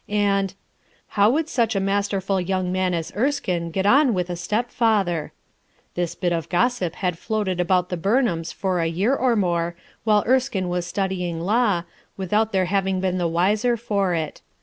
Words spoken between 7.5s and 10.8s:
about the Bumhams for a year or more, while Erskine